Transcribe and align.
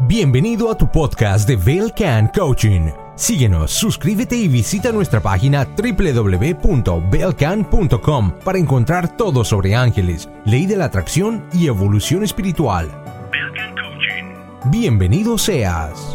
Bienvenido 0.00 0.70
a 0.70 0.76
tu 0.76 0.92
podcast 0.92 1.48
de 1.48 1.56
Belcan 1.56 2.28
Coaching. 2.28 2.90
Síguenos, 3.14 3.70
suscríbete 3.70 4.36
y 4.36 4.46
visita 4.46 4.92
nuestra 4.92 5.20
página 5.20 5.64
www.belcan.com 5.64 8.32
para 8.44 8.58
encontrar 8.58 9.16
todo 9.16 9.42
sobre 9.42 9.74
ángeles, 9.74 10.28
ley 10.44 10.66
de 10.66 10.76
la 10.76 10.84
atracción 10.84 11.46
y 11.50 11.68
evolución 11.68 12.24
espiritual. 12.24 12.90
Belcan 13.32 13.74
Coaching. 13.74 14.34
Bienvenido 14.70 15.38
seas. 15.38 16.14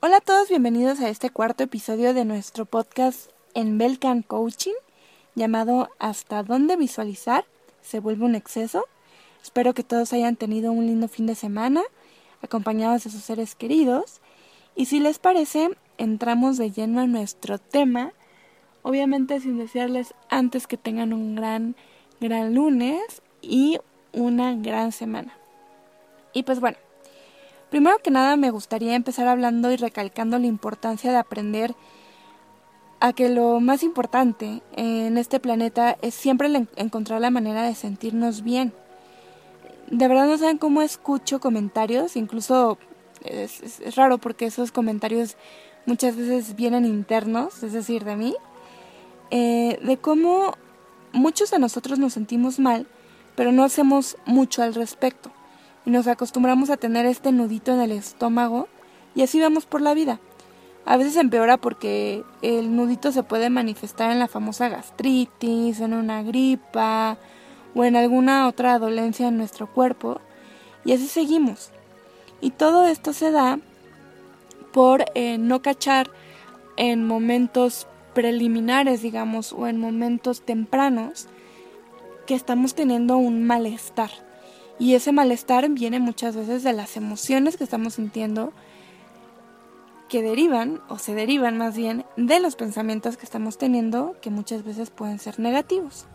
Hola 0.00 0.18
a 0.18 0.20
todos, 0.20 0.48
bienvenidos 0.48 1.00
a 1.00 1.08
este 1.08 1.28
cuarto 1.28 1.64
episodio 1.64 2.14
de 2.14 2.24
nuestro 2.24 2.66
podcast 2.66 3.32
en 3.54 3.78
Belcan 3.78 4.22
Coaching 4.22 4.74
llamado 5.34 5.88
¿Hasta 5.98 6.44
dónde 6.44 6.76
visualizar 6.76 7.44
se 7.82 7.98
vuelve 7.98 8.24
un 8.24 8.36
exceso? 8.36 8.84
Espero 9.42 9.74
que 9.74 9.82
todos 9.82 10.12
hayan 10.12 10.36
tenido 10.36 10.70
un 10.70 10.86
lindo 10.86 11.08
fin 11.08 11.26
de 11.26 11.34
semana 11.34 11.82
acompañados 12.42 13.02
de 13.02 13.10
sus 13.10 13.22
seres 13.22 13.56
queridos. 13.56 14.20
Y 14.76 14.86
si 14.86 15.00
les 15.00 15.18
parece 15.18 15.70
entramos 15.96 16.58
de 16.58 16.70
lleno 16.70 17.00
a 17.00 17.08
nuestro 17.08 17.58
tema. 17.58 18.12
Obviamente 18.82 19.40
sin 19.40 19.58
desearles 19.58 20.14
antes 20.30 20.68
que 20.68 20.76
tengan 20.76 21.12
un 21.12 21.34
gran 21.34 21.74
gran 22.20 22.54
lunes 22.54 23.02
y 23.42 23.80
una 24.12 24.54
gran 24.54 24.92
semana. 24.92 25.36
Y 26.32 26.44
pues 26.44 26.60
bueno 26.60 26.78
Primero 27.70 27.98
que 27.98 28.10
nada 28.10 28.36
me 28.36 28.50
gustaría 28.50 28.94
empezar 28.94 29.28
hablando 29.28 29.70
y 29.70 29.76
recalcando 29.76 30.38
la 30.38 30.46
importancia 30.46 31.10
de 31.10 31.18
aprender 31.18 31.74
a 33.00 33.12
que 33.12 33.28
lo 33.28 33.60
más 33.60 33.82
importante 33.82 34.62
en 34.74 35.18
este 35.18 35.38
planeta 35.38 35.96
es 36.00 36.14
siempre 36.14 36.50
encontrar 36.76 37.20
la 37.20 37.30
manera 37.30 37.62
de 37.62 37.74
sentirnos 37.74 38.42
bien. 38.42 38.72
De 39.90 40.08
verdad 40.08 40.26
no 40.26 40.38
saben 40.38 40.58
cómo 40.58 40.80
escucho 40.80 41.40
comentarios, 41.40 42.16
incluso 42.16 42.78
es, 43.22 43.82
raro 43.96 44.16
porque 44.16 44.46
esos 44.46 44.72
comentarios 44.72 45.36
muchas 45.84 46.16
veces 46.16 46.56
vienen 46.56 46.86
internos, 46.86 47.62
es 47.62 47.74
decir, 47.74 48.04
de 48.04 48.16
mí, 48.16 48.34
eh, 49.30 49.78
de 49.82 49.96
cómo 49.98 50.54
muchos 51.12 51.50
de 51.50 51.58
nosotros 51.58 51.98
nos 51.98 52.14
sentimos 52.14 52.58
mal, 52.58 52.86
pero 53.36 53.52
no 53.52 53.62
hacemos 53.62 54.16
mucho 54.24 54.62
al 54.62 54.74
respecto 54.74 55.30
y 55.88 55.90
nos 55.90 56.06
acostumbramos 56.06 56.68
a 56.68 56.76
tener 56.76 57.06
este 57.06 57.32
nudito 57.32 57.72
en 57.72 57.80
el 57.80 57.92
estómago 57.92 58.68
y 59.14 59.22
así 59.22 59.40
vamos 59.40 59.64
por 59.64 59.80
la 59.80 59.94
vida. 59.94 60.20
A 60.84 60.98
veces 60.98 61.16
empeora 61.16 61.56
porque 61.56 62.24
el 62.42 62.76
nudito 62.76 63.10
se 63.10 63.22
puede 63.22 63.48
manifestar 63.48 64.10
en 64.10 64.18
la 64.18 64.28
famosa 64.28 64.68
gastritis, 64.68 65.80
en 65.80 65.94
una 65.94 66.22
gripa 66.22 67.16
o 67.74 67.84
en 67.84 67.96
alguna 67.96 68.48
otra 68.48 68.78
dolencia 68.78 69.28
en 69.28 69.38
nuestro 69.38 69.66
cuerpo 69.66 70.20
y 70.84 70.92
así 70.92 71.06
seguimos. 71.06 71.70
Y 72.42 72.50
todo 72.50 72.84
esto 72.84 73.14
se 73.14 73.30
da 73.30 73.58
por 74.74 75.06
eh, 75.14 75.38
no 75.38 75.62
cachar 75.62 76.10
en 76.76 77.06
momentos 77.06 77.86
preliminares, 78.12 79.00
digamos, 79.00 79.54
o 79.54 79.66
en 79.66 79.80
momentos 79.80 80.42
tempranos 80.42 81.28
que 82.26 82.34
estamos 82.34 82.74
teniendo 82.74 83.16
un 83.16 83.42
malestar. 83.44 84.27
Y 84.78 84.94
ese 84.94 85.12
malestar 85.12 85.68
viene 85.70 85.98
muchas 85.98 86.36
veces 86.36 86.62
de 86.62 86.72
las 86.72 86.96
emociones 86.96 87.56
que 87.56 87.64
estamos 87.64 87.94
sintiendo 87.94 88.52
que 90.08 90.22
derivan, 90.22 90.80
o 90.88 90.98
se 90.98 91.14
derivan 91.14 91.58
más 91.58 91.76
bien, 91.76 92.04
de 92.16 92.40
los 92.40 92.56
pensamientos 92.56 93.16
que 93.16 93.26
estamos 93.26 93.58
teniendo, 93.58 94.16
que 94.22 94.30
muchas 94.30 94.64
veces 94.64 94.90
pueden 94.90 95.18
ser 95.18 95.38
negativos. 95.38 96.06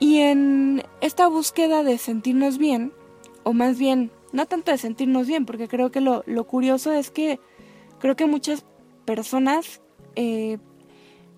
Y 0.00 0.18
en 0.18 0.82
esta 1.00 1.28
búsqueda 1.28 1.84
de 1.84 1.98
sentirnos 1.98 2.58
bien, 2.58 2.92
o 3.44 3.52
más 3.52 3.78
bien, 3.78 4.10
no 4.32 4.46
tanto 4.46 4.72
de 4.72 4.78
sentirnos 4.78 5.28
bien, 5.28 5.46
porque 5.46 5.68
creo 5.68 5.92
que 5.92 6.00
lo, 6.00 6.24
curioso 6.46 6.92
es 6.92 7.10
que 7.10 7.38
creo 8.00 8.16
que 8.16 8.26
muchas 8.26 8.64
personas 9.04 9.80
eh, 10.16 10.58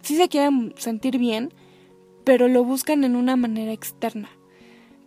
sí 0.00 0.16
se 0.16 0.28
quieren 0.28 0.72
sentir 0.78 1.18
bien, 1.18 1.52
pero 2.24 2.48
lo 2.48 2.64
buscan 2.64 3.04
en 3.04 3.16
una 3.16 3.36
manera 3.36 3.72
externa 3.72 4.30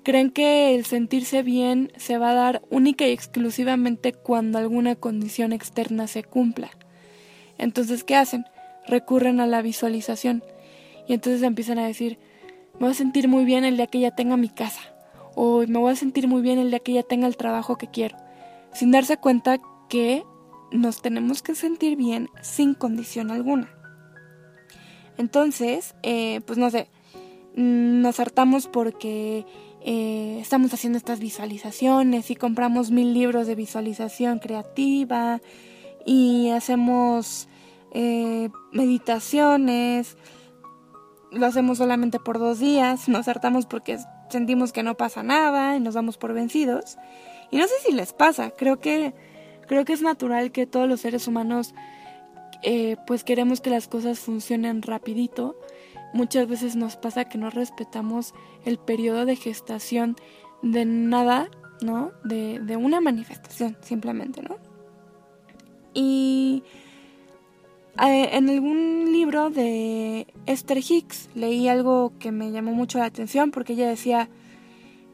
creen 0.08 0.32
que 0.32 0.74
el 0.74 0.86
sentirse 0.86 1.44
bien 1.44 1.92
se 1.98 2.18
va 2.18 2.30
a 2.30 2.34
dar 2.34 2.62
única 2.70 3.06
y 3.06 3.12
exclusivamente 3.12 4.14
cuando 4.14 4.58
alguna 4.58 4.96
condición 4.96 5.52
externa 5.52 6.08
se 6.08 6.24
cumpla. 6.24 6.70
Entonces, 7.58 8.06
¿qué 8.06 8.16
hacen? 8.16 8.46
Recurren 8.88 9.42
a 9.42 9.48
la 9.48 9.62
visualización 9.62 10.46
y 11.10 11.14
entonces 11.14 11.44
empiezan 11.44 11.78
a 11.78 11.86
decir, 11.86 12.20
me 12.76 12.86
voy 12.86 12.92
a 12.92 12.94
sentir 12.94 13.28
muy 13.28 13.44
bien 13.44 13.66
el 13.66 13.76
día 13.76 13.88
que 13.88 14.00
ya 14.00 14.12
tenga 14.12 14.38
mi 14.38 14.48
casa 14.48 14.80
o 15.36 15.68
me 15.68 15.78
voy 15.78 15.92
a 15.92 15.98
sentir 15.98 16.30
muy 16.30 16.42
bien 16.42 16.58
el 16.58 16.70
día 16.70 16.80
que 16.80 16.94
ya 16.94 17.04
tenga 17.04 17.28
el 17.28 17.36
trabajo 17.36 17.78
que 17.78 17.88
quiero, 17.88 18.16
sin 18.72 18.92
darse 18.92 19.18
cuenta 19.18 19.60
que 19.90 20.24
nos 20.72 21.02
tenemos 21.02 21.42
que 21.42 21.54
sentir 21.54 21.98
bien 21.98 22.30
sin 22.42 22.76
condición 22.76 23.30
alguna. 23.30 23.70
Entonces, 25.18 25.96
eh, 26.02 26.40
pues 26.48 26.58
no 26.58 26.70
sé, 26.70 26.88
mm, 27.58 28.00
nos 28.00 28.22
hartamos 28.22 28.68
porque 28.68 29.46
eh, 29.90 30.40
estamos 30.42 30.74
haciendo 30.74 30.98
estas 30.98 31.22
visualizaciones 31.22 32.30
y 32.30 32.36
compramos 32.36 32.92
mil 32.92 33.14
libros 33.14 33.48
de 33.48 33.56
visualización 33.56 34.40
creativa 34.40 35.40
y 36.06 36.50
hacemos 36.50 37.48
eh, 37.92 38.50
meditaciones, 38.74 40.18
lo 41.32 41.46
hacemos 41.46 41.78
solamente 41.78 42.20
por 42.20 42.38
dos 42.38 42.60
días, 42.60 43.08
nos 43.08 43.30
hartamos 43.30 43.66
porque 43.66 43.98
sentimos 44.30 44.74
que 44.74 44.84
no 44.84 44.98
pasa 44.98 45.24
nada 45.24 45.78
y 45.78 45.80
nos 45.80 45.94
damos 45.94 46.18
por 46.18 46.34
vencidos. 46.34 46.98
Y 47.50 47.56
no 47.56 47.64
sé 47.66 47.76
si 47.86 47.94
les 47.94 48.12
pasa, 48.12 48.52
creo 48.52 48.82
que, 48.82 49.14
creo 49.70 49.86
que 49.86 49.94
es 49.94 50.02
natural 50.02 50.52
que 50.52 50.68
todos 50.68 50.90
los 50.90 51.00
seres 51.00 51.30
humanos 51.30 51.74
eh, 52.62 52.98
pues 53.08 53.24
queremos 53.24 53.62
que 53.62 53.70
las 53.70 53.88
cosas 53.88 54.20
funcionen 54.20 54.82
rapidito 54.82 55.56
Muchas 56.18 56.48
veces 56.48 56.76
nos 56.76 56.96
pasa 56.96 57.26
que 57.26 57.38
no 57.38 57.52
respetamos 57.52 58.34
el 58.66 58.80
periodo 58.80 59.26
de 59.26 59.36
gestación 59.36 60.16
de 60.64 60.84
nada, 60.84 61.48
¿no? 61.84 62.12
De, 62.24 62.60
de 62.60 62.76
una 62.76 63.02
manifestación, 63.02 63.78
simplemente, 63.82 64.42
¿no? 64.42 64.58
Y 65.94 66.64
eh, 68.04 68.30
en 68.32 68.50
algún 68.50 69.12
libro 69.12 69.52
de 69.52 70.26
Esther 70.48 70.80
Hicks 70.80 71.30
leí 71.36 71.68
algo 71.68 72.14
que 72.18 72.32
me 72.32 72.50
llamó 72.50 72.72
mucho 72.72 72.98
la 72.98 73.06
atención 73.06 73.52
porque 73.52 73.74
ella 73.74 73.88
decía 73.88 74.28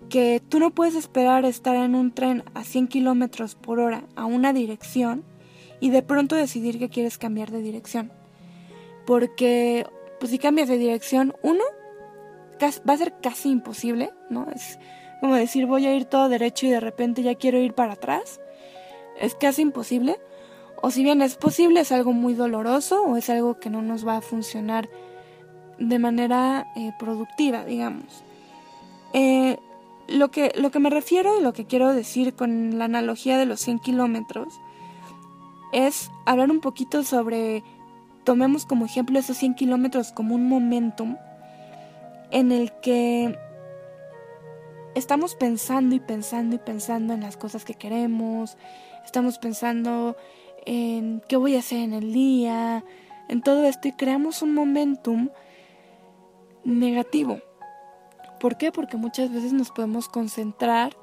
que 0.08 0.42
tú 0.48 0.60
no 0.60 0.72
puedes 0.72 0.96
esperar 0.96 1.44
estar 1.44 1.76
en 1.76 1.96
un 1.96 2.14
tren 2.14 2.46
a 2.54 2.64
100 2.64 2.88
kilómetros 2.88 3.56
por 3.56 3.82
hora 3.82 4.06
a 4.16 4.24
una 4.24 4.54
dirección 4.54 5.26
y 5.82 5.90
de 5.90 6.02
pronto 6.02 6.38
decidir 6.38 6.80
que 6.80 6.88
quieres 6.88 7.18
cambiar 7.18 7.52
de 7.52 7.62
dirección. 7.62 8.10
Porque 9.06 9.86
pues 10.24 10.32
si 10.32 10.40
cambias 10.40 10.70
de 10.70 10.78
dirección, 10.78 11.36
uno, 11.42 11.66
va 12.90 12.94
a 12.94 12.98
ser 12.98 13.16
casi 13.22 13.50
imposible, 13.50 14.14
¿no? 14.30 14.48
Es 14.56 14.80
como 15.20 15.36
decir 15.36 15.66
voy 15.66 15.86
a 15.86 15.94
ir 15.94 16.06
todo 16.06 16.30
derecho 16.30 16.66
y 16.66 16.70
de 16.70 16.80
repente 16.80 17.24
ya 17.24 17.36
quiero 17.36 17.58
ir 17.58 17.74
para 17.74 17.92
atrás. 17.92 18.40
Es 19.20 19.36
casi 19.36 19.64
imposible. 19.64 20.22
O 20.82 20.92
si 20.92 21.04
bien 21.04 21.22
es 21.22 21.36
posible, 21.36 21.82
es 21.82 21.92
algo 21.92 22.14
muy 22.14 22.36
doloroso 22.36 23.04
o 23.04 23.18
es 23.18 23.30
algo 23.30 23.60
que 23.60 23.70
no 23.70 23.82
nos 23.82 24.08
va 24.08 24.16
a 24.16 24.22
funcionar 24.22 24.88
de 25.78 26.00
manera 26.00 26.68
eh, 26.78 26.94
productiva, 26.98 27.66
digamos. 27.66 28.24
Eh, 29.12 29.58
lo, 30.08 30.32
que, 30.32 30.54
lo 30.56 30.72
que 30.72 30.80
me 30.80 30.90
refiero 30.90 31.38
y 31.38 31.44
lo 31.44 31.52
que 31.52 31.66
quiero 31.66 31.94
decir 31.94 32.34
con 32.34 32.80
la 32.80 32.86
analogía 32.86 33.38
de 33.38 33.46
los 33.46 33.60
100 33.60 33.80
kilómetros 33.80 34.54
es 35.74 36.10
hablar 36.26 36.50
un 36.50 36.62
poquito 36.62 37.04
sobre 37.04 37.62
tomemos 38.24 38.66
como 38.66 38.86
ejemplo 38.86 39.20
esos 39.20 39.38
100 39.38 39.56
kilómetros 39.56 40.12
como 40.12 40.36
un 40.36 40.48
momentum 40.48 41.18
en 42.32 42.52
el 42.52 42.72
que 42.82 43.38
estamos 44.96 45.36
pensando 45.36 45.96
y 45.96 46.00
pensando 46.00 46.56
y 46.56 46.60
pensando 46.60 47.14
en 47.14 47.22
las 47.22 47.38
cosas 47.38 47.66
que 47.66 47.76
queremos, 47.76 48.58
estamos 49.06 49.38
pensando 49.38 50.16
en 50.66 51.22
qué 51.28 51.38
voy 51.38 51.56
a 51.56 51.60
hacer 51.60 51.80
en 51.80 51.94
el 51.94 52.14
día, 52.14 52.84
en 53.28 53.42
todo 53.42 53.66
esto 53.66 53.88
y 53.88 53.94
creamos 53.94 54.42
un 54.42 54.54
momentum 54.54 55.30
negativo. 56.64 57.40
¿Por 58.40 58.58
qué? 58.58 58.72
Porque 58.72 58.98
muchas 58.98 59.32
veces 59.32 59.54
nos 59.54 59.72
podemos 59.72 60.10
concentrar 60.10 60.96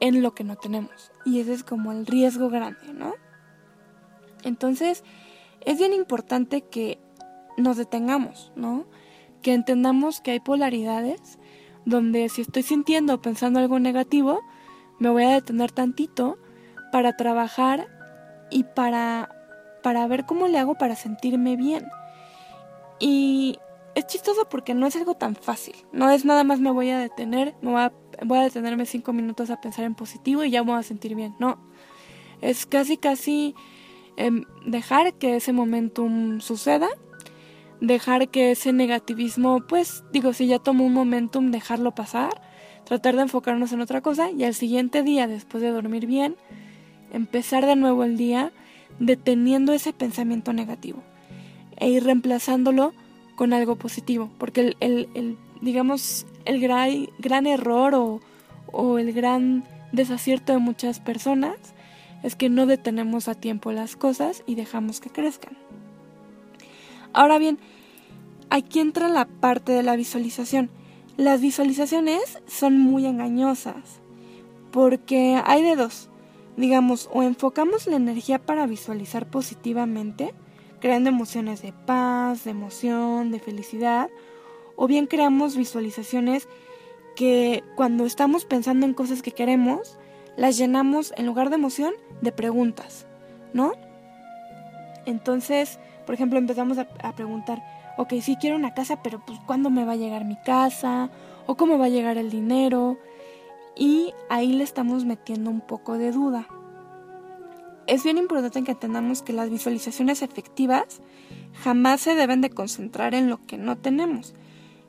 en 0.00 0.22
lo 0.22 0.34
que 0.34 0.44
no 0.44 0.56
tenemos 0.56 1.12
y 1.24 1.40
ese 1.40 1.52
es 1.52 1.64
como 1.64 1.92
el 1.92 2.06
riesgo 2.06 2.50
grande, 2.50 2.92
¿no? 2.92 3.14
Entonces, 4.42 5.04
es 5.66 5.78
bien 5.78 5.92
importante 5.92 6.62
que 6.62 6.98
nos 7.56 7.76
detengamos, 7.76 8.52
¿no? 8.56 8.86
Que 9.42 9.54
entendamos 9.54 10.20
que 10.20 10.32
hay 10.32 10.40
polaridades 10.40 11.38
donde 11.84 12.28
si 12.28 12.42
estoy 12.42 12.62
sintiendo 12.62 13.14
o 13.14 13.20
pensando 13.20 13.58
algo 13.58 13.78
negativo, 13.78 14.40
me 14.98 15.10
voy 15.10 15.24
a 15.24 15.34
detener 15.34 15.72
tantito 15.72 16.38
para 16.92 17.16
trabajar 17.16 17.88
y 18.50 18.64
para, 18.64 19.30
para 19.82 20.06
ver 20.06 20.26
cómo 20.26 20.46
le 20.46 20.58
hago 20.58 20.76
para 20.76 20.94
sentirme 20.94 21.56
bien. 21.56 21.86
Y 23.00 23.58
es 23.94 24.06
chistoso 24.06 24.48
porque 24.48 24.74
no 24.74 24.86
es 24.86 24.96
algo 24.96 25.14
tan 25.14 25.34
fácil. 25.34 25.74
No 25.92 26.10
es 26.10 26.24
nada 26.24 26.44
más 26.44 26.60
me 26.60 26.70
voy 26.70 26.90
a 26.90 26.98
detener, 26.98 27.54
me 27.62 27.72
voy 27.72 27.80
a, 27.80 27.92
voy 28.24 28.38
a 28.38 28.42
detenerme 28.42 28.86
cinco 28.86 29.12
minutos 29.12 29.50
a 29.50 29.60
pensar 29.60 29.84
en 29.84 29.94
positivo 29.94 30.44
y 30.44 30.50
ya 30.50 30.62
me 30.62 30.70
voy 30.70 30.80
a 30.80 30.84
sentir 30.84 31.14
bien. 31.14 31.34
No. 31.38 31.58
Es 32.40 32.66
casi, 32.66 32.96
casi 32.96 33.54
em, 34.16 34.44
dejar 34.66 35.14
que 35.14 35.36
ese 35.36 35.52
momentum 35.52 36.40
suceda. 36.40 36.88
Dejar 37.80 38.28
que 38.28 38.52
ese 38.52 38.72
negativismo, 38.72 39.60
pues 39.66 40.04
digo, 40.12 40.32
si 40.32 40.46
ya 40.46 40.58
tomo 40.58 40.84
un 40.84 40.92
momentum, 40.92 41.50
dejarlo 41.50 41.94
pasar. 41.94 42.40
Tratar 42.84 43.16
de 43.16 43.22
enfocarnos 43.22 43.72
en 43.72 43.80
otra 43.80 44.00
cosa 44.00 44.30
y 44.30 44.44
al 44.44 44.54
siguiente 44.54 45.02
día, 45.02 45.26
después 45.26 45.62
de 45.62 45.70
dormir 45.70 46.06
bien, 46.06 46.36
empezar 47.12 47.66
de 47.66 47.76
nuevo 47.76 48.04
el 48.04 48.16
día 48.16 48.52
deteniendo 48.98 49.72
ese 49.72 49.92
pensamiento 49.92 50.52
negativo 50.52 51.02
e 51.76 51.88
ir 51.88 52.04
reemplazándolo 52.04 52.92
con 53.36 53.52
algo 53.52 53.76
positivo, 53.76 54.30
porque 54.38 54.76
el, 54.78 55.38
digamos, 55.60 56.26
el 56.44 56.60
gran, 56.60 57.08
gran 57.18 57.46
error 57.46 57.94
o, 57.94 58.20
o 58.70 58.98
el 58.98 59.12
gran 59.12 59.64
desacierto 59.92 60.52
de 60.52 60.58
muchas 60.58 61.00
personas 61.00 61.56
es 62.22 62.36
que 62.36 62.48
no 62.48 62.66
detenemos 62.66 63.28
a 63.28 63.34
tiempo 63.34 63.72
las 63.72 63.96
cosas 63.96 64.42
y 64.46 64.54
dejamos 64.54 65.00
que 65.00 65.10
crezcan. 65.10 65.56
Ahora 67.12 67.38
bien, 67.38 67.58
aquí 68.50 68.80
entra 68.80 69.08
la 69.08 69.26
parte 69.26 69.72
de 69.72 69.82
la 69.82 69.96
visualización. 69.96 70.70
Las 71.16 71.40
visualizaciones 71.40 72.38
son 72.46 72.78
muy 72.78 73.06
engañosas 73.06 74.00
porque 74.70 75.40
hay 75.44 75.62
de 75.62 75.76
dos. 75.76 76.08
Digamos, 76.56 77.08
o 77.12 77.22
enfocamos 77.22 77.86
la 77.86 77.96
energía 77.96 78.38
para 78.38 78.66
visualizar 78.66 79.26
positivamente, 79.26 80.34
creando 80.80 81.08
emociones 81.08 81.62
de 81.62 81.72
paz, 81.72 82.44
de 82.44 82.50
emoción, 82.50 83.30
de 83.30 83.40
felicidad, 83.40 84.10
o 84.76 84.86
bien 84.86 85.06
creamos 85.06 85.56
visualizaciones 85.56 86.48
que 87.16 87.62
cuando 87.76 88.04
estamos 88.04 88.44
pensando 88.44 88.84
en 88.86 88.94
cosas 88.94 89.22
que 89.22 89.32
queremos, 89.32 89.98
las 90.36 90.56
llenamos 90.56 91.12
en 91.16 91.26
lugar 91.26 91.48
de 91.50 91.56
emoción 91.56 91.92
de 92.20 92.32
preguntas, 92.32 93.06
¿no? 93.52 93.72
Entonces, 95.06 95.78
por 96.06 96.14
ejemplo, 96.14 96.38
empezamos 96.38 96.78
a, 96.78 96.86
preguntar, 97.14 97.62
ok, 97.98 98.14
sí 98.20 98.36
quiero 98.40 98.56
una 98.56 98.74
casa, 98.74 99.02
pero 99.02 99.20
pues 99.24 99.38
¿cuándo 99.46 99.70
me 99.70 99.84
va 99.84 99.92
a 99.92 99.96
llegar 99.96 100.24
mi 100.24 100.36
casa? 100.36 101.10
¿O 101.46 101.56
cómo 101.56 101.78
va 101.78 101.86
a 101.86 101.90
llegar 101.90 102.18
el 102.18 102.30
dinero? 102.30 102.98
Y 103.76 104.14
ahí 104.30 104.52
le 104.52 104.64
estamos 104.64 105.04
metiendo 105.04 105.50
un 105.50 105.60
poco 105.60 105.98
de 105.98 106.12
duda 106.12 106.46
es 107.86 108.04
bien 108.04 108.18
importante 108.18 108.62
que 108.62 108.72
entendamos 108.72 109.22
que 109.22 109.32
las 109.32 109.50
visualizaciones 109.50 110.22
efectivas 110.22 111.00
jamás 111.62 112.00
se 112.00 112.14
deben 112.14 112.40
de 112.40 112.50
concentrar 112.50 113.14
en 113.14 113.28
lo 113.28 113.44
que 113.46 113.58
no 113.58 113.76
tenemos. 113.76 114.34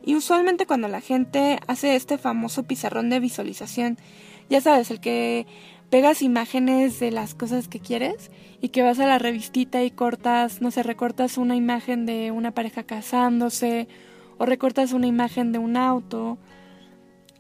Y 0.06 0.16
usualmente 0.16 0.66
cuando 0.66 0.88
la 0.88 1.02
gente 1.02 1.60
hace 1.68 1.96
este 1.96 2.18
famoso 2.18 2.64
pizarrón 2.64 3.10
de 3.10 3.20
visualización, 3.20 3.98
ya 4.50 4.62
sabes, 4.62 4.92
el 4.92 5.00
que 5.00 5.46
pegas 5.90 6.22
imágenes 6.22 7.00
de 7.00 7.12
las 7.12 7.36
cosas 7.36 7.68
que 7.68 7.80
quieres 7.80 8.32
y 8.62 8.70
que 8.70 8.82
vas 8.82 9.00
a 9.00 9.06
la 9.06 9.20
revistita 9.20 9.84
y 9.84 9.92
cortas, 9.92 10.62
no 10.62 10.72
sé, 10.72 10.84
recortas 10.84 11.38
una 11.38 11.56
imagen 11.56 12.06
de 12.06 12.32
una 12.32 12.52
pareja 12.52 12.84
casándose 12.84 13.88
o 14.38 14.46
recortas 14.46 14.94
una 14.94 15.08
imagen 15.08 15.52
de 15.52 15.60
un 15.60 15.78
auto 15.78 16.38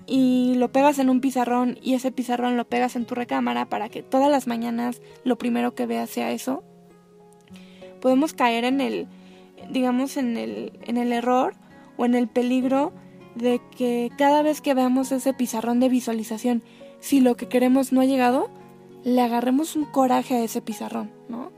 y 0.06 0.56
lo 0.58 0.72
pegas 0.72 1.00
en 1.00 1.10
un 1.10 1.22
pizarrón 1.22 1.80
y 1.82 1.94
ese 1.94 2.12
pizarrón 2.12 2.58
lo 2.58 2.66
pegas 2.66 2.96
en 2.96 3.06
tu 3.06 3.16
recámara 3.16 3.66
para 3.70 3.90
que 3.90 4.04
todas 4.04 4.30
las 4.30 4.48
mañanas 4.48 5.02
lo 5.24 5.38
primero 5.38 5.74
que 5.76 5.86
veas 5.86 6.10
sea 6.10 6.32
eso, 6.32 6.64
podemos 8.02 8.34
caer 8.34 8.66
en 8.66 8.82
el, 8.82 9.08
digamos, 9.72 10.18
en 10.18 10.38
el, 10.38 10.78
en 10.86 10.98
el 10.98 11.14
error 11.14 11.56
o 11.98 12.06
en 12.06 12.16
el 12.16 12.28
peligro 12.28 12.94
de 13.36 13.62
que 13.76 14.12
cada 14.18 14.42
vez 14.42 14.62
que 14.62 14.74
veamos 14.74 15.12
ese 15.12 15.34
pizarrón 15.34 15.80
de 15.80 15.90
visualización, 15.90 16.64
si 17.04 17.20
lo 17.20 17.36
que 17.36 17.50
queremos 17.50 17.92
no 17.92 18.00
ha 18.00 18.06
llegado, 18.06 18.50
le 19.04 19.20
agarremos 19.20 19.76
un 19.76 19.84
coraje 19.84 20.36
a 20.36 20.42
ese 20.42 20.62
pizarrón, 20.62 21.12
¿no? 21.28 21.52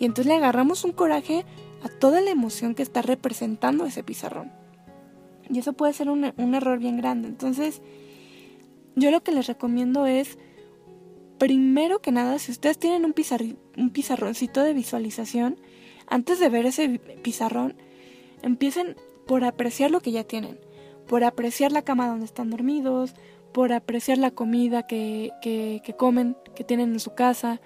Y 0.00 0.04
entonces 0.04 0.26
le 0.26 0.34
agarramos 0.34 0.82
un 0.82 0.90
coraje 0.90 1.44
a 1.84 1.88
toda 1.88 2.20
la 2.20 2.30
emoción 2.30 2.74
que 2.74 2.82
está 2.82 3.00
representando 3.00 3.86
ese 3.86 4.02
pizarrón. 4.02 4.50
Y 5.48 5.60
eso 5.60 5.74
puede 5.74 5.92
ser 5.92 6.10
un, 6.10 6.24
error 6.24 6.80
bien 6.80 6.96
grande. 6.96 7.28
Entonces, 7.28 7.82
yo 8.96 9.12
lo 9.12 9.22
que 9.22 9.30
les 9.30 9.46
recomiendo 9.46 10.06
es, 10.06 10.38
primero 11.38 12.00
que 12.00 12.10
nada, 12.10 12.40
si 12.40 12.50
ustedes 12.50 12.76
tienen 12.76 13.04
un, 13.04 13.14
un 13.76 13.90
pizarroncito 13.90 14.60
de 14.60 14.74
visualización, 14.74 15.56
antes 16.08 16.40
de 16.40 16.48
ver 16.48 16.66
ese 16.66 16.98
pizarrón, 17.22 17.76
empiecen 18.42 18.96
por 19.28 19.44
apreciar 19.44 19.92
lo 19.92 20.00
que 20.00 20.10
ya 20.10 20.24
tienen, 20.24 20.58
por 21.06 21.22
apreciar 21.22 21.70
la 21.70 21.82
cama 21.82 22.08
donde 22.08 22.24
están 22.24 22.50
dormidos, 22.50 23.14
por 23.52 23.72
apreciar 23.72 24.18
la 24.18 24.30
comida 24.30 24.86
que, 24.86 25.30
que, 25.42 25.94
comen, 25.96 26.36
que 26.54 26.64
tienen 26.64 26.92
en 26.92 27.00
su 27.00 27.14
casa, 27.14 27.60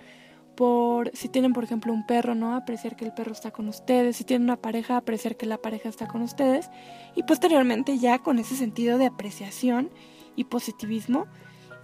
por 0.55 1.11
si 1.15 1.29
tienen 1.29 1.53
por 1.53 1.65
ejemplo 1.65 1.93
un 1.93 2.07
perro, 2.07 2.35
¿no? 2.35 2.55
Apreciar 2.55 2.97
que 2.97 3.05
el 3.05 3.13
perro 3.13 3.33
está 3.33 3.51
con 3.51 3.69
ustedes, 3.69 4.17
si 4.17 4.25
tienen 4.25 4.45
una 4.45 4.57
pareja, 4.57 4.97
apreciar 4.97 5.37
que 5.37 5.47
la 5.47 5.59
pareja 5.59 5.89
está 5.89 6.07
con 6.07 6.23
ustedes 6.23 6.71
y 7.17 7.25
posteriormente 7.25 7.99
ya 7.99 8.21
con 8.21 8.39
ese 8.39 8.57
sentido 8.57 8.99
de 8.99 9.07
apreciación 9.07 9.91
y 10.37 10.45
positivismo 10.45 11.27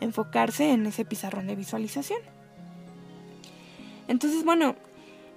enfocarse 0.01 0.71
en 0.71 0.87
ese 0.87 1.05
pizarrón 1.05 1.47
de 1.47 1.57
visualización. 1.57 2.21
Entonces, 4.09 4.45
bueno, 4.45 4.77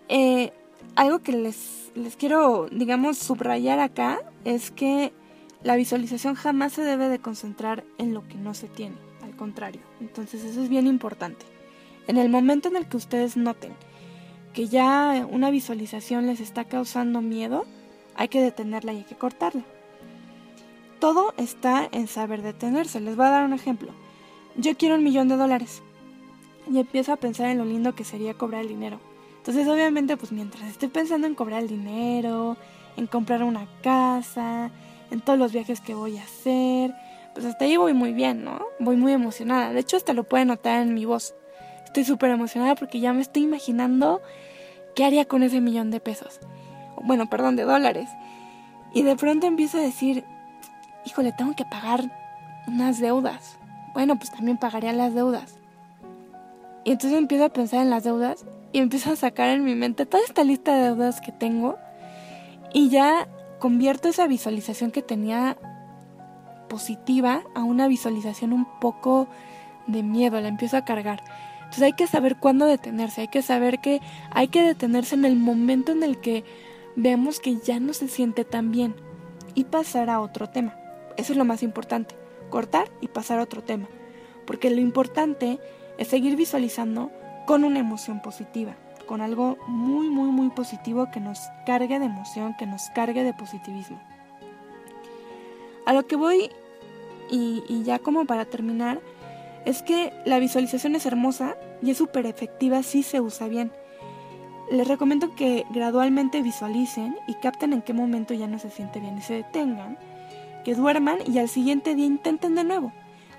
eh, 0.09 0.53
algo 0.95 1.19
que 1.19 1.31
les, 1.31 1.91
les 1.95 2.15
quiero, 2.15 2.67
digamos, 2.71 3.17
subrayar 3.17 3.79
acá 3.79 4.21
es 4.45 4.71
que 4.71 5.13
la 5.63 5.75
visualización 5.75 6.35
jamás 6.35 6.73
se 6.73 6.83
debe 6.83 7.09
de 7.09 7.19
concentrar 7.19 7.83
en 7.97 8.13
lo 8.13 8.27
que 8.27 8.35
no 8.35 8.53
se 8.53 8.67
tiene, 8.67 8.95
al 9.23 9.35
contrario. 9.35 9.81
Entonces, 10.01 10.43
eso 10.43 10.61
es 10.61 10.69
bien 10.69 10.87
importante. 10.87 11.45
En 12.07 12.17
el 12.17 12.29
momento 12.29 12.67
en 12.67 12.75
el 12.75 12.87
que 12.87 12.97
ustedes 12.97 13.37
noten 13.37 13.73
que 14.53 14.67
ya 14.67 15.25
una 15.29 15.49
visualización 15.49 16.27
les 16.27 16.39
está 16.39 16.65
causando 16.65 17.21
miedo, 17.21 17.65
hay 18.15 18.27
que 18.27 18.41
detenerla 18.41 18.93
y 18.93 18.97
hay 18.97 19.03
que 19.03 19.15
cortarla. 19.15 19.63
Todo 20.99 21.33
está 21.37 21.87
en 21.91 22.07
saber 22.07 22.41
detenerse. 22.41 22.99
Les 22.99 23.15
voy 23.15 23.25
a 23.25 23.31
dar 23.31 23.45
un 23.45 23.53
ejemplo. 23.53 23.91
Yo 24.55 24.77
quiero 24.77 24.95
un 24.95 25.03
millón 25.03 25.27
de 25.27 25.37
dólares 25.37 25.81
y 26.71 26.77
empiezo 26.77 27.11
a 27.13 27.17
pensar 27.17 27.49
en 27.49 27.57
lo 27.57 27.65
lindo 27.65 27.95
que 27.95 28.03
sería 28.03 28.35
cobrar 28.35 28.61
el 28.61 28.67
dinero. 28.67 28.99
Entonces, 29.37 29.67
obviamente, 29.67 30.15
pues 30.17 30.31
mientras 30.31 30.63
estoy 30.69 30.89
pensando 30.89 31.27
en 31.27 31.35
cobrar 31.35 31.63
el 31.63 31.67
dinero, 31.67 32.55
en 32.95 33.07
comprar 33.07 33.43
una 33.43 33.67
casa, 33.81 34.71
en 35.13 35.21
todos 35.21 35.37
los 35.37 35.53
viajes 35.53 35.79
que 35.79 35.93
voy 35.93 36.17
a 36.17 36.23
hacer, 36.23 36.93
pues 37.33 37.45
hasta 37.45 37.65
ahí 37.65 37.77
voy 37.77 37.93
muy 37.93 38.13
bien, 38.13 38.43
¿no? 38.43 38.59
Voy 38.79 38.97
muy 38.97 39.13
emocionada. 39.13 39.71
De 39.71 39.79
hecho, 39.79 39.95
hasta 39.95 40.13
lo 40.13 40.23
pueden 40.23 40.47
notar 40.49 40.81
en 40.81 40.93
mi 40.93 41.05
voz. 41.05 41.35
Estoy 41.85 42.03
súper 42.03 42.31
emocionada 42.31 42.73
porque 42.75 42.99
ya 42.99 43.13
me 43.13 43.21
estoy 43.21 43.43
imaginando 43.43 44.21
qué 44.95 45.05
haría 45.05 45.25
con 45.25 45.43
ese 45.43 45.61
millón 45.61 45.91
de 45.91 45.99
pesos. 45.99 46.39
Bueno, 47.03 47.29
perdón, 47.29 47.55
de 47.55 47.63
dólares. 47.63 48.09
Y 48.93 49.03
de 49.03 49.15
pronto 49.15 49.45
empiezo 49.45 49.77
a 49.77 49.81
decir, 49.81 50.23
híjole, 51.05 51.31
tengo 51.31 51.55
que 51.55 51.65
pagar 51.65 52.11
unas 52.67 52.99
deudas. 52.99 53.59
Bueno, 53.93 54.17
pues 54.17 54.31
también 54.31 54.57
pagaría 54.57 54.93
las 54.93 55.13
deudas. 55.13 55.59
Y 56.83 56.91
entonces 56.91 57.19
empiezo 57.19 57.45
a 57.45 57.49
pensar 57.49 57.81
en 57.81 57.91
las 57.91 58.03
deudas 58.03 58.45
y 58.71 58.79
empiezo 58.79 59.11
a 59.11 59.15
sacar 59.15 59.49
en 59.49 59.63
mi 59.63 59.75
mente 59.75 60.07
toda 60.07 60.23
esta 60.23 60.43
lista 60.43 60.75
de 60.75 60.83
deudas 60.85 61.21
que 61.21 61.31
tengo 61.31 61.77
y 62.73 62.89
ya 62.89 63.27
convierto 63.63 64.09
esa 64.09 64.27
visualización 64.27 64.91
que 64.91 65.01
tenía 65.01 65.55
positiva 66.67 67.43
a 67.55 67.63
una 67.63 67.87
visualización 67.87 68.51
un 68.51 68.67
poco 68.81 69.29
de 69.87 70.03
miedo, 70.03 70.41
la 70.41 70.49
empiezo 70.49 70.75
a 70.75 70.83
cargar. 70.83 71.23
Entonces 71.59 71.83
hay 71.83 71.93
que 71.93 72.05
saber 72.05 72.35
cuándo 72.35 72.65
detenerse, 72.65 73.21
hay 73.21 73.29
que 73.29 73.41
saber 73.41 73.79
que 73.79 74.01
hay 74.31 74.49
que 74.49 74.63
detenerse 74.63 75.15
en 75.15 75.23
el 75.23 75.37
momento 75.37 75.93
en 75.93 76.03
el 76.03 76.19
que 76.19 76.43
vemos 76.97 77.39
que 77.39 77.55
ya 77.55 77.79
no 77.79 77.93
se 77.93 78.09
siente 78.09 78.43
tan 78.43 78.69
bien 78.69 78.95
y 79.55 79.63
pasar 79.63 80.09
a 80.09 80.19
otro 80.19 80.49
tema. 80.49 80.75
Eso 81.15 81.31
es 81.31 81.37
lo 81.37 81.45
más 81.45 81.63
importante, 81.63 82.15
cortar 82.49 82.91
y 82.99 83.07
pasar 83.07 83.39
a 83.39 83.43
otro 83.43 83.63
tema. 83.63 83.87
Porque 84.45 84.71
lo 84.71 84.81
importante 84.81 85.57
es 85.97 86.09
seguir 86.09 86.35
visualizando 86.35 87.11
con 87.47 87.63
una 87.63 87.79
emoción 87.79 88.21
positiva, 88.21 88.75
con 89.13 89.21
algo 89.21 89.59
muy, 89.67 90.09
muy, 90.09 90.31
muy 90.31 90.49
positivo 90.49 91.11
que 91.11 91.19
nos 91.19 91.51
cargue 91.67 91.99
de 91.99 92.05
emoción, 92.05 92.55
que 92.55 92.65
nos 92.65 92.89
cargue 92.95 93.23
de 93.23 93.31
positivismo. 93.31 93.99
A 95.85 95.93
lo 95.93 96.07
que 96.07 96.15
voy, 96.15 96.49
y, 97.29 97.61
y 97.69 97.83
ya 97.83 97.99
como 97.99 98.25
para 98.25 98.45
terminar, 98.45 99.01
es 99.65 99.83
que 99.83 100.11
la 100.25 100.39
visualización 100.39 100.95
es 100.95 101.05
hermosa 101.05 101.55
y 101.79 101.91
es 101.91 101.97
súper 101.99 102.25
efectiva 102.25 102.81
si 102.81 103.03
se 103.03 103.21
usa 103.21 103.47
bien. 103.47 103.71
Les 104.71 104.87
recomiendo 104.87 105.35
que 105.35 105.67
gradualmente 105.69 106.41
visualicen 106.41 107.15
y 107.27 107.35
capten 107.35 107.73
en 107.73 107.83
qué 107.83 107.93
momento 107.93 108.33
ya 108.33 108.47
no 108.47 108.57
se 108.57 108.71
siente 108.71 108.99
bien 108.99 109.19
y 109.19 109.21
se 109.21 109.35
detengan, 109.35 109.99
que 110.65 110.73
duerman 110.73 111.19
y 111.31 111.37
al 111.37 111.49
siguiente 111.49 111.93
día 111.93 112.07
intenten 112.07 112.55
de 112.55 112.63
nuevo. 112.63 112.91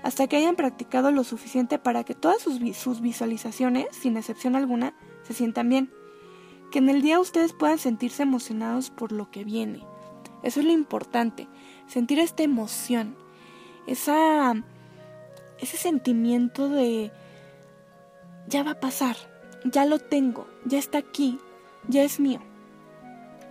Hasta 0.05 0.27
que 0.27 0.35
hayan 0.37 0.55
practicado 0.55 1.09
lo 1.09 1.23
suficiente 1.23 1.79
para 1.79 2.03
que 2.03 2.13
todas 2.13 2.39
sus, 2.39 2.59
sus 2.77 3.01
visualizaciones, 3.01 3.87
sin 3.89 4.17
excepción 4.17 4.55
alguna, 4.55 4.93
se 5.23 5.33
sientan 5.33 5.67
bien. 5.67 5.91
Que 6.71 6.77
en 6.77 6.89
el 6.89 7.01
día 7.01 7.19
ustedes 7.19 7.53
puedan 7.53 7.79
sentirse 7.79 8.21
emocionados 8.21 8.91
por 8.91 9.11
lo 9.11 9.31
que 9.31 9.43
viene. 9.43 9.83
Eso 10.43 10.59
es 10.59 10.67
lo 10.67 10.71
importante, 10.71 11.47
sentir 11.87 12.19
esta 12.19 12.43
emoción, 12.43 13.15
esa, 13.87 14.53
ese 15.57 15.75
sentimiento 15.75 16.69
de 16.69 17.11
ya 18.47 18.61
va 18.61 18.71
a 18.73 18.79
pasar, 18.79 19.15
ya 19.63 19.85
lo 19.85 19.97
tengo, 19.97 20.45
ya 20.65 20.77
está 20.77 20.99
aquí, 20.99 21.39
ya 21.87 22.03
es 22.03 22.19
mío. 22.19 22.41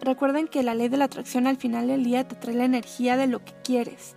Recuerden 0.00 0.46
que 0.46 0.62
la 0.62 0.76
ley 0.76 0.88
de 0.88 0.98
la 0.98 1.06
atracción 1.06 1.48
al 1.48 1.56
final 1.56 1.88
del 1.88 2.04
día 2.04 2.28
te 2.28 2.36
trae 2.36 2.54
la 2.54 2.64
energía 2.64 3.16
de 3.16 3.26
lo 3.26 3.44
que 3.44 3.54
quieres. 3.64 4.14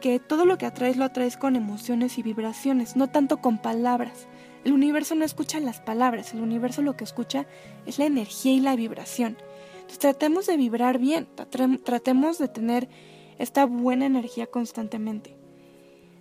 Que 0.00 0.20
todo 0.20 0.44
lo 0.44 0.58
que 0.58 0.66
atraes 0.66 0.96
lo 0.96 1.04
atraes 1.04 1.36
con 1.36 1.56
emociones 1.56 2.18
y 2.18 2.22
vibraciones, 2.22 2.96
no 2.96 3.08
tanto 3.08 3.38
con 3.38 3.58
palabras. 3.58 4.28
El 4.64 4.72
universo 4.72 5.14
no 5.14 5.24
escucha 5.24 5.60
las 5.60 5.80
palabras, 5.80 6.34
el 6.34 6.40
universo 6.40 6.82
lo 6.82 6.96
que 6.96 7.04
escucha 7.04 7.46
es 7.86 7.98
la 7.98 8.06
energía 8.06 8.52
y 8.52 8.60
la 8.60 8.76
vibración. 8.76 9.36
Entonces 9.76 9.98
tratemos 10.00 10.46
de 10.46 10.56
vibrar 10.56 10.98
bien, 10.98 11.28
tratemos 11.84 12.38
de 12.38 12.48
tener 12.48 12.88
esta 13.38 13.66
buena 13.66 14.06
energía 14.06 14.46
constantemente. 14.46 15.36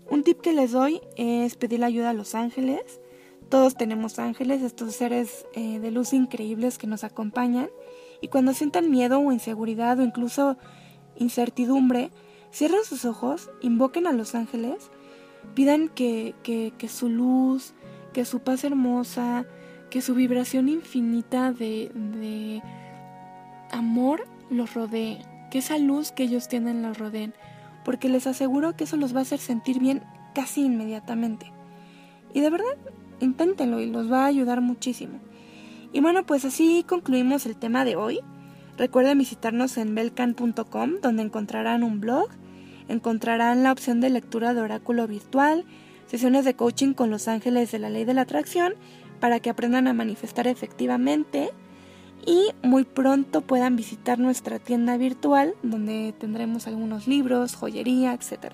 Un 0.09 0.23
tip 0.23 0.41
que 0.41 0.53
les 0.53 0.71
doy 0.71 1.01
es 1.15 1.55
pedir 1.55 1.83
ayuda 1.83 2.11
a 2.11 2.13
los 2.13 2.35
ángeles. 2.35 3.01
Todos 3.49 3.75
tenemos 3.75 4.19
ángeles, 4.19 4.61
estos 4.61 4.93
seres 4.93 5.47
eh, 5.53 5.79
de 5.79 5.89
luz 5.89 6.13
increíbles 6.13 6.77
que 6.77 6.85
nos 6.85 7.03
acompañan. 7.03 7.69
Y 8.21 8.27
cuando 8.27 8.53
sientan 8.53 8.91
miedo 8.91 9.19
o 9.19 9.31
inseguridad 9.31 9.97
o 9.97 10.03
incluso 10.03 10.57
incertidumbre, 11.15 12.11
cierren 12.55 12.85
sus 12.85 13.03
ojos, 13.03 13.49
invoquen 13.61 14.07
a 14.07 14.13
los 14.13 14.33
ángeles, 14.33 14.89
pidan 15.55 15.89
que, 15.89 16.33
que, 16.41 16.71
que 16.77 16.87
su 16.87 17.09
luz, 17.09 17.73
que 18.13 18.23
su 18.23 18.39
paz 18.39 18.63
hermosa, 18.63 19.45
que 19.89 20.01
su 20.01 20.15
vibración 20.15 20.69
infinita 20.69 21.51
de, 21.51 21.91
de 21.93 22.63
amor 23.71 24.25
los 24.49 24.73
rodee, 24.73 25.19
que 25.51 25.57
esa 25.57 25.77
luz 25.77 26.13
que 26.13 26.23
ellos 26.23 26.47
tienen 26.47 26.81
los 26.81 26.97
rodeen, 26.97 27.33
porque 27.83 28.07
les 28.07 28.25
aseguro 28.25 28.77
que 28.77 28.85
eso 28.85 28.95
los 28.95 29.13
va 29.13 29.19
a 29.19 29.23
hacer 29.23 29.39
sentir 29.39 29.79
bien 29.79 30.01
casi 30.33 30.61
inmediatamente. 30.63 31.51
Y 32.33 32.39
de 32.39 32.49
verdad, 32.49 32.77
inténtenlo 33.19 33.81
y 33.81 33.87
los 33.91 34.09
va 34.09 34.23
a 34.23 34.27
ayudar 34.27 34.61
muchísimo. 34.61 35.19
Y 35.91 35.99
bueno, 35.99 36.25
pues 36.25 36.45
así 36.45 36.85
concluimos 36.87 37.45
el 37.45 37.57
tema 37.57 37.83
de 37.83 37.97
hoy. 37.97 38.21
Recuerden 38.77 39.17
visitarnos 39.17 39.77
en 39.77 39.93
belcan.com 39.93 41.01
donde 41.01 41.23
encontrarán 41.23 41.83
un 41.83 42.01
blog, 42.01 42.29
encontrarán 42.87 43.63
la 43.63 43.71
opción 43.71 44.01
de 44.01 44.09
lectura 44.09 44.53
de 44.53 44.61
oráculo 44.61 45.07
virtual, 45.07 45.65
sesiones 46.07 46.45
de 46.45 46.55
coaching 46.55 46.93
con 46.93 47.09
los 47.09 47.27
ángeles 47.27 47.71
de 47.71 47.79
la 47.79 47.89
ley 47.89 48.05
de 48.05 48.13
la 48.13 48.21
atracción 48.21 48.75
para 49.19 49.39
que 49.39 49.49
aprendan 49.49 49.87
a 49.87 49.93
manifestar 49.93 50.47
efectivamente 50.47 51.51
y 52.25 52.49
muy 52.63 52.83
pronto 52.83 53.41
puedan 53.41 53.75
visitar 53.75 54.19
nuestra 54.19 54.59
tienda 54.59 54.97
virtual 54.97 55.55
donde 55.63 56.13
tendremos 56.17 56.67
algunos 56.67 57.07
libros, 57.07 57.55
joyería, 57.55 58.13
etc. 58.13 58.53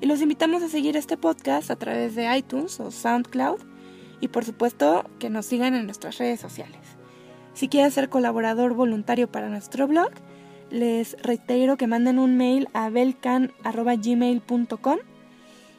Y 0.00 0.06
los 0.06 0.20
invitamos 0.20 0.62
a 0.62 0.68
seguir 0.68 0.96
este 0.96 1.16
podcast 1.16 1.70
a 1.70 1.76
través 1.76 2.14
de 2.14 2.36
iTunes 2.36 2.80
o 2.80 2.90
SoundCloud 2.90 3.60
y 4.20 4.28
por 4.28 4.44
supuesto 4.44 5.04
que 5.18 5.30
nos 5.30 5.46
sigan 5.46 5.74
en 5.74 5.86
nuestras 5.86 6.18
redes 6.18 6.40
sociales. 6.40 6.80
Si 7.54 7.68
quieren 7.68 7.90
ser 7.90 8.08
colaborador 8.08 8.74
voluntario 8.74 9.30
para 9.30 9.48
nuestro 9.48 9.86
blog, 9.86 10.10
les 10.72 11.16
reitero 11.22 11.76
que 11.76 11.86
manden 11.86 12.18
un 12.18 12.36
mail 12.36 12.68
a 12.72 12.90
belcan.gmail.com 12.90 14.98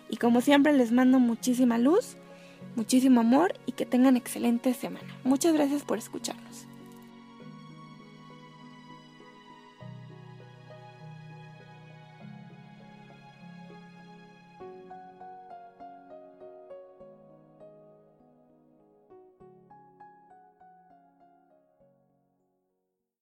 y 0.10 0.18
como 0.18 0.42
siempre 0.42 0.74
les 0.74 0.92
mando 0.92 1.20
muchísima 1.20 1.80
luz, 1.80 2.18
muchísimo 2.76 3.22
amor 3.22 3.54
y 3.66 3.72
que 3.72 3.86
tengan 3.86 4.16
excelente 4.16 4.74
semana. 4.74 5.08
Muchas 5.24 5.54
gracias 5.54 5.84
por 5.84 5.98
escucharnos. 5.98 6.68